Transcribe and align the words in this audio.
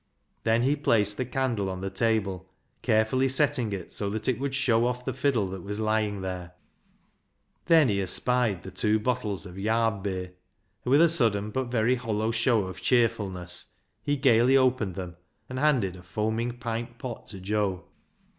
Then 0.45 0.63
he 0.63 0.75
placed 0.75 1.17
the 1.17 1.27
candle 1.27 1.69
on 1.69 1.81
the 1.81 1.91
table, 1.91 2.49
carefully 2.81 3.29
setting 3.29 3.71
it 3.71 3.91
so 3.91 4.09
that 4.09 4.27
it 4.27 4.39
would 4.39 4.55
show 4.55 4.87
off 4.87 5.05
the 5.05 5.13
fiddle 5.13 5.47
that 5.49 5.61
was 5.61 5.79
lying 5.79 6.21
there. 6.21 6.53
Then 7.67 7.87
he 7.87 8.01
espied 8.01 8.61
ISAAC'S 8.63 8.81
FIDDLE 8.81 8.97
317 8.97 8.97
the 8.97 8.97
two 8.97 8.99
bottles 9.03 9.45
of 9.45 9.59
"yarb 9.59 10.01
beer," 10.03 10.33
and 10.85 10.91
with 10.91 11.03
a 11.03 11.07
sudden 11.07 11.51
but 11.51 11.65
very 11.65 11.93
hollow 11.93 12.31
show 12.31 12.63
of 12.63 12.81
cheerfulness, 12.81 13.75
he 14.01 14.15
gaily 14.17 14.57
opened 14.57 14.95
them, 14.95 15.17
and 15.47 15.59
handed 15.59 15.95
a 15.95 16.01
foaming 16.01 16.57
pint 16.57 16.97
pot 16.97 17.27
to 17.27 17.39
Joe. 17.39 17.83